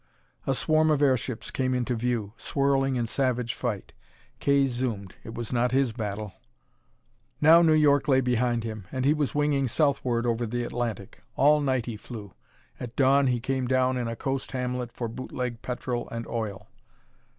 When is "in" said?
2.95-3.05, 13.95-14.07